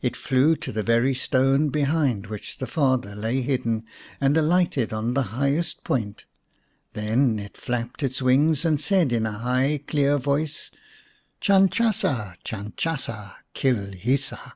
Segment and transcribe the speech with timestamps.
[0.00, 3.84] It flew to the very stone behind which the father lay hidden,
[4.20, 6.24] and alighted on the highest point.
[6.94, 10.72] Then it flapped its wings and said in a high clear voice:"
[11.40, 12.38] Chanchasa!
[12.42, 13.34] Chanchasa!
[13.54, 14.54] Kilhisa